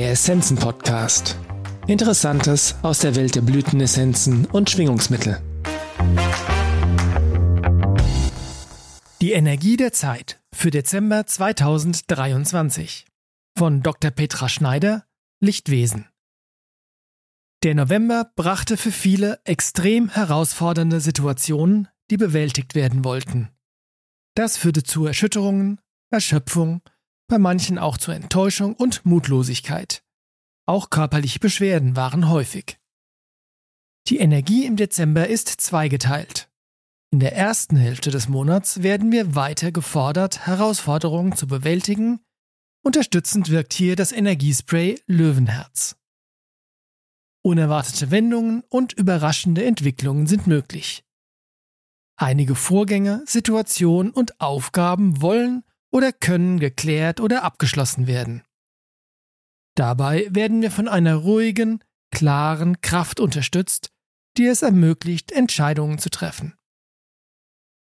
[0.00, 1.36] Der Essenzen Podcast.
[1.86, 5.42] Interessantes aus der Welt der Blütenessenzen und Schwingungsmittel.
[9.20, 13.04] Die Energie der Zeit für Dezember 2023
[13.54, 14.10] von Dr.
[14.10, 15.04] Petra Schneider,
[15.38, 16.08] Lichtwesen.
[17.62, 23.50] Der November brachte für viele extrem herausfordernde Situationen, die bewältigt werden wollten.
[24.34, 25.78] Das führte zu Erschütterungen,
[26.10, 26.80] Erschöpfung,
[27.30, 30.02] bei manchen auch zu Enttäuschung und Mutlosigkeit.
[30.66, 32.78] Auch körperliche Beschwerden waren häufig.
[34.08, 36.50] Die Energie im Dezember ist zweigeteilt.
[37.12, 42.20] In der ersten Hälfte des Monats werden wir weiter gefordert, Herausforderungen zu bewältigen.
[42.82, 45.96] Unterstützend wirkt hier das Energiespray Löwenherz.
[47.42, 51.04] Unerwartete Wendungen und überraschende Entwicklungen sind möglich.
[52.16, 58.42] Einige Vorgänge, Situationen und Aufgaben wollen oder können geklärt oder abgeschlossen werden.
[59.76, 63.90] Dabei werden wir von einer ruhigen, klaren Kraft unterstützt,
[64.36, 66.54] die es ermöglicht, Entscheidungen zu treffen.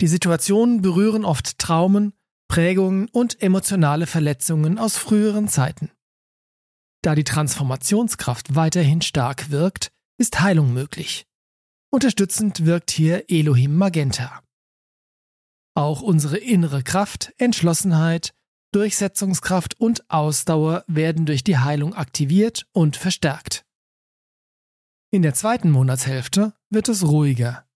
[0.00, 2.12] Die Situationen berühren oft Traumen,
[2.48, 5.90] Prägungen und emotionale Verletzungen aus früheren Zeiten.
[7.02, 11.26] Da die Transformationskraft weiterhin stark wirkt, ist Heilung möglich.
[11.90, 14.42] Unterstützend wirkt hier Elohim Magenta.
[15.76, 18.32] Auch unsere innere Kraft, Entschlossenheit,
[18.72, 23.66] Durchsetzungskraft und Ausdauer werden durch die Heilung aktiviert und verstärkt.
[25.10, 27.66] In der zweiten Monatshälfte wird es ruhiger.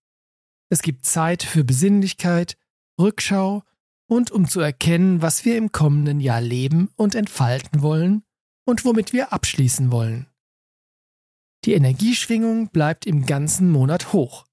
[0.69, 2.57] Es gibt Zeit für Besinnlichkeit,
[2.99, 3.63] Rückschau
[4.07, 8.23] und um zu erkennen, was wir im kommenden Jahr leben und entfalten wollen
[8.65, 10.25] und womit wir abschließen wollen.
[11.65, 14.47] Die Energieschwingung bleibt im ganzen Monat hoch.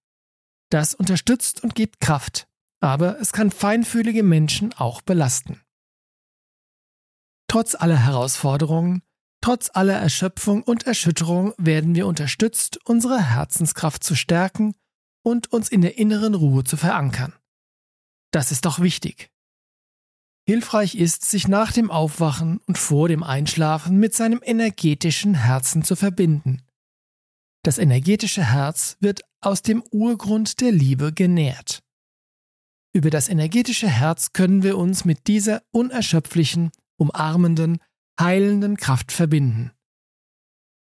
[0.68, 2.46] Das unterstützt und gibt Kraft,
[2.80, 5.60] aber es kann feinfühlige Menschen auch belasten.
[7.48, 9.02] Trotz aller Herausforderungen,
[9.40, 14.74] trotz aller Erschöpfung und Erschütterung werden wir unterstützt, unsere Herzenskraft zu stärken
[15.22, 17.32] und uns in der inneren Ruhe zu verankern.
[18.32, 19.30] Das ist doch wichtig.
[20.46, 25.96] Hilfreich ist, sich nach dem Aufwachen und vor dem Einschlafen mit seinem energetischen Herzen zu
[25.96, 26.62] verbinden.
[27.62, 31.82] Das energetische Herz wird aus dem Urgrund der Liebe genährt.
[32.98, 37.78] Über das energetische Herz können wir uns mit dieser unerschöpflichen, umarmenden,
[38.18, 39.70] heilenden Kraft verbinden.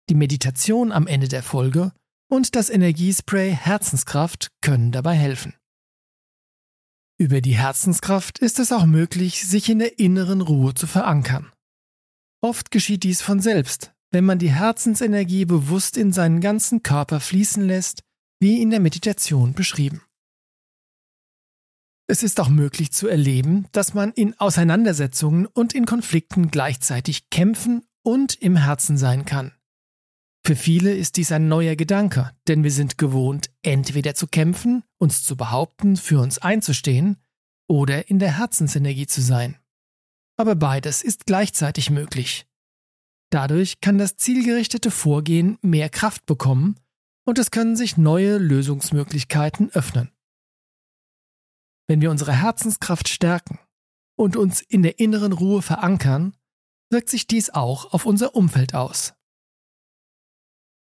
[0.08, 1.92] Die Meditation am Ende der Folge
[2.28, 5.54] und das Energiespray Herzenskraft können dabei helfen.
[7.16, 11.52] Über die Herzenskraft ist es auch möglich, sich in der inneren Ruhe zu verankern.
[12.40, 17.64] Oft geschieht dies von selbst, wenn man die Herzensenergie bewusst in seinen ganzen Körper fließen
[17.64, 18.02] lässt,
[18.40, 20.02] wie in der Meditation beschrieben.
[22.10, 27.84] Es ist auch möglich zu erleben, dass man in Auseinandersetzungen und in Konflikten gleichzeitig kämpfen
[28.02, 29.52] und im Herzen sein kann.
[30.44, 35.22] Für viele ist dies ein neuer Gedanke, denn wir sind gewohnt, entweder zu kämpfen, uns
[35.22, 37.16] zu behaupten, für uns einzustehen,
[37.68, 39.56] oder in der Herzensenergie zu sein.
[40.36, 42.44] Aber beides ist gleichzeitig möglich.
[43.30, 46.74] Dadurch kann das zielgerichtete Vorgehen mehr Kraft bekommen
[47.24, 50.10] und es können sich neue Lösungsmöglichkeiten öffnen.
[51.90, 53.58] Wenn wir unsere Herzenskraft stärken
[54.16, 56.36] und uns in der inneren Ruhe verankern,
[56.88, 59.14] wirkt sich dies auch auf unser Umfeld aus.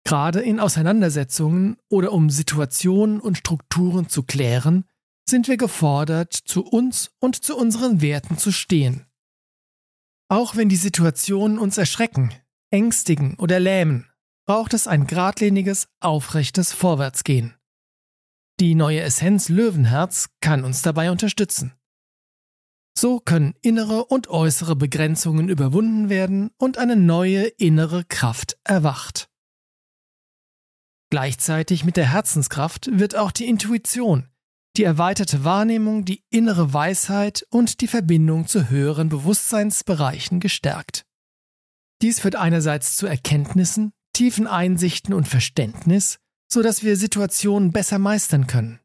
[0.03, 4.83] Gerade in Auseinandersetzungen oder um Situationen und Strukturen zu klären,
[5.29, 9.05] sind wir gefordert, zu uns und zu unseren Werten zu stehen.
[10.27, 12.33] Auch wenn die Situationen uns erschrecken,
[12.69, 14.11] ängstigen oder lähmen,
[14.45, 17.55] braucht es ein geradliniges, aufrechtes Vorwärtsgehen.
[18.61, 21.73] Die neue Essenz Löwenherz kann uns dabei unterstützen.
[22.95, 29.31] So können innere und äußere Begrenzungen überwunden werden und eine neue innere Kraft erwacht.
[31.09, 34.29] Gleichzeitig mit der Herzenskraft wird auch die Intuition,
[34.77, 41.07] die erweiterte Wahrnehmung, die innere Weisheit und die Verbindung zu höheren Bewusstseinsbereichen gestärkt.
[42.03, 46.19] Dies führt einerseits zu Erkenntnissen, tiefen Einsichten und Verständnis,
[46.51, 48.79] so dass wir Situationen besser meistern können.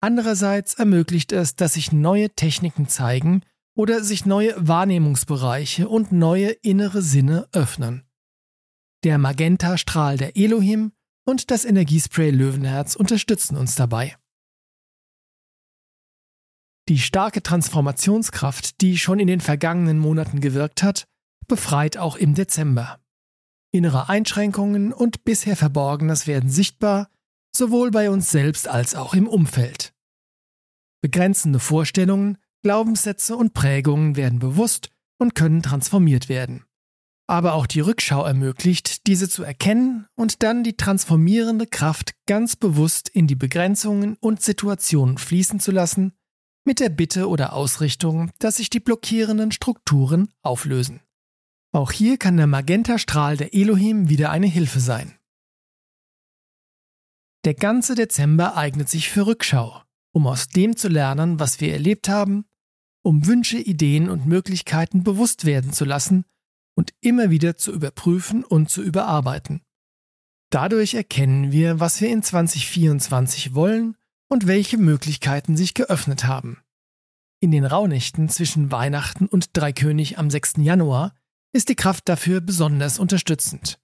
[0.00, 3.42] Andererseits ermöglicht es, dass sich neue Techniken zeigen
[3.76, 8.04] oder sich neue Wahrnehmungsbereiche und neue innere Sinne öffnen.
[9.04, 10.92] Der Magenta-Strahl der Elohim
[11.24, 14.16] und das Energiespray Löwenherz unterstützen uns dabei.
[16.88, 21.04] Die starke Transformationskraft, die schon in den vergangenen Monaten gewirkt hat,
[21.46, 22.98] befreit auch im Dezember.
[23.70, 27.10] Innere Einschränkungen und bisher Verborgenes werden sichtbar,
[27.54, 29.94] sowohl bei uns selbst als auch im Umfeld.
[31.02, 36.64] Begrenzende Vorstellungen, Glaubenssätze und Prägungen werden bewusst und können transformiert werden.
[37.28, 43.10] aber auch die Rückschau ermöglicht, diese zu erkennen und dann die transformierende Kraft ganz bewusst
[43.10, 46.14] in die Begrenzungen und Situationen fließen zu lassen,
[46.64, 51.00] mit der Bitte oder Ausrichtung, dass sich die blockierenden Strukturen auflösen.
[51.72, 55.18] Auch hier kann der Magentastrahl der Elohim wieder eine Hilfe sein.
[57.44, 59.82] Der ganze Dezember eignet sich für Rückschau,
[60.12, 62.46] um aus dem zu lernen, was wir erlebt haben,
[63.02, 66.24] um Wünsche, Ideen und Möglichkeiten bewusst werden zu lassen
[66.74, 69.62] und immer wieder zu überprüfen und zu überarbeiten.
[70.50, 73.96] Dadurch erkennen wir, was wir in 2024 wollen
[74.28, 76.62] und welche Möglichkeiten sich geöffnet haben.
[77.40, 80.54] In den Rauhnächten zwischen Weihnachten und Dreikönig am 6.
[80.58, 81.14] Januar
[81.52, 83.80] ist die Kraft dafür besonders unterstützend.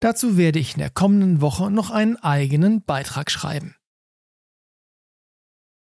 [0.00, 3.76] Dazu werde ich in der kommenden Woche noch einen eigenen Beitrag schreiben.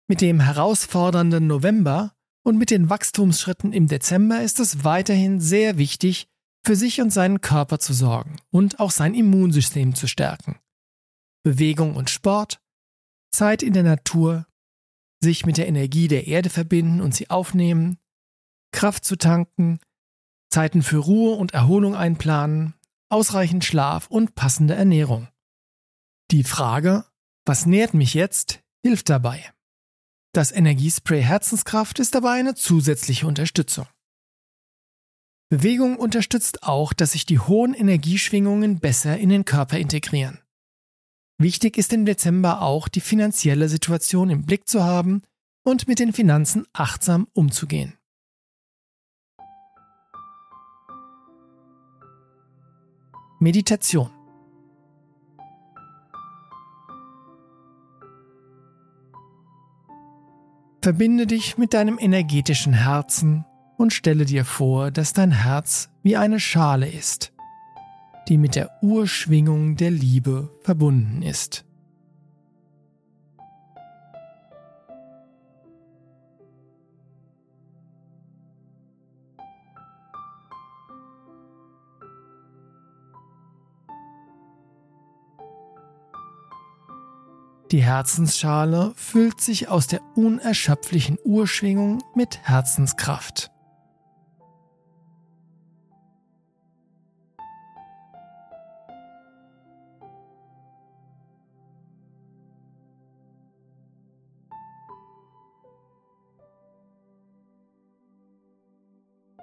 [0.07, 6.27] Mit dem herausfordernden November und mit den Wachstumsschritten im Dezember ist es weiterhin sehr wichtig,
[6.65, 10.59] für sich und seinen Körper zu sorgen und auch sein Immunsystem zu stärken.
[11.43, 12.59] Bewegung und Sport,
[13.31, 14.47] Zeit in der Natur,
[15.21, 17.99] sich mit der Energie der Erde verbinden und sie aufnehmen,
[18.71, 19.79] Kraft zu tanken,
[20.55, 22.75] Zeiten für Ruhe und Erholung einplanen,
[23.09, 25.27] ausreichend Schlaf und passende Ernährung.
[26.31, 27.03] Die Frage,
[27.45, 29.51] was nährt mich jetzt, hilft dabei.
[30.31, 33.85] Das Energiespray Herzenskraft ist dabei eine zusätzliche Unterstützung.
[35.49, 40.39] Bewegung unterstützt auch, dass sich die hohen Energieschwingungen besser in den Körper integrieren.
[41.37, 45.21] Wichtig ist im Dezember auch, die finanzielle Situation im Blick zu haben
[45.65, 47.97] und mit den Finanzen achtsam umzugehen.
[53.39, 54.09] Meditation
[60.81, 63.43] Verbinde dich mit deinem energetischen Herzen
[63.77, 67.33] und stelle dir vor, dass dein Herz wie eine Schale ist,
[68.29, 71.64] die mit der Urschwingung der Liebe verbunden ist.
[87.71, 93.51] Die Herzensschale füllt sich aus der unerschöpflichen Urschwingung mit Herzenskraft.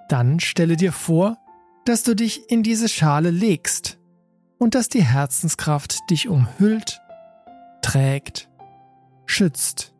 [0.07, 1.37] Dann stelle dir vor,
[1.85, 3.97] dass du dich in diese Schale legst
[4.59, 7.02] und dass die Herzenskraft dich umhüllt
[7.93, 8.49] trägt,
[9.27, 9.93] schützt,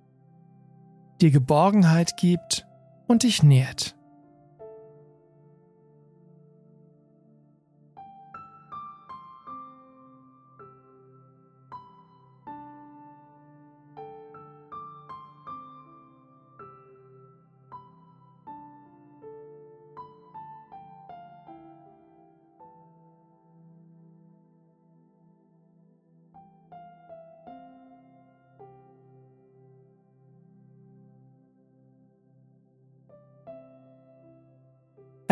[1.22, 2.66] dir Geborgenheit gibt
[3.07, 3.95] und dich nährt.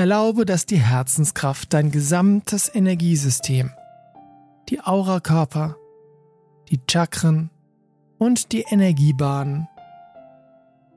[0.02, 3.70] Erlaube, dass die Herzenskraft dein gesamtes Energiesystem,
[4.68, 5.78] die Aurakörper,
[6.72, 7.52] die Chakren
[8.18, 9.68] und die Energiebahnen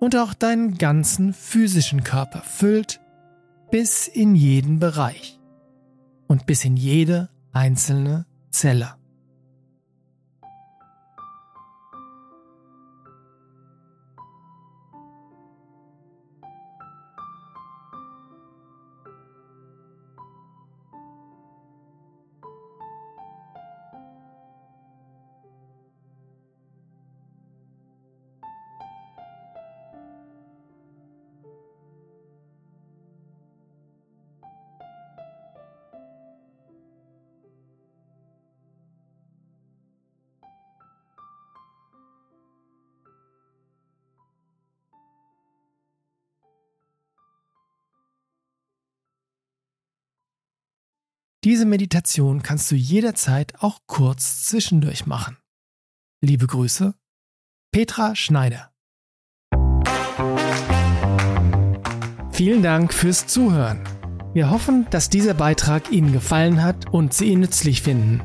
[0.01, 2.99] und auch deinen ganzen physischen Körper füllt
[3.71, 5.39] bis in jeden Bereich
[6.27, 8.95] und bis in jede einzelne Zelle.
[51.45, 55.37] Diese Meditation kannst du jederzeit auch kurz zwischendurch machen.
[56.23, 56.95] Liebe Grüße,
[57.71, 58.73] Petra Schneider.
[62.31, 63.85] Vielen Dank fürs Zuhören.
[64.33, 68.23] Wir hoffen, dass dieser Beitrag Ihnen gefallen hat und Sie ihn nützlich finden.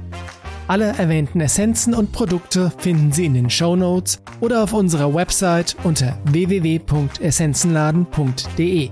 [0.69, 5.75] Alle erwähnten Essenzen und Produkte finden Sie in den Show Notes oder auf unserer Website
[5.83, 8.91] unter www.essenzenladen.de.